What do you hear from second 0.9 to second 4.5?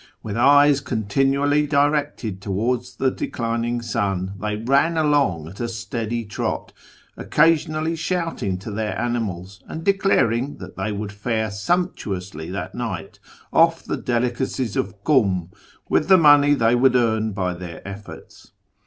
B tinually directed towards the declining sun,